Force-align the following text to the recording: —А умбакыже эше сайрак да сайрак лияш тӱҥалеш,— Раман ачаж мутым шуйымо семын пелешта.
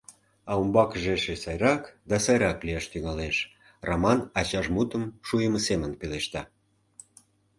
—А 0.49 0.53
умбакыже 0.61 1.13
эше 1.17 1.35
сайрак 1.43 1.83
да 2.09 2.17
сайрак 2.25 2.57
лияш 2.65 2.85
тӱҥалеш,— 2.91 3.37
Раман 3.87 4.19
ачаж 4.39 4.65
мутым 4.75 5.03
шуйымо 5.27 5.59
семын 5.67 5.91
пелешта. 5.99 6.41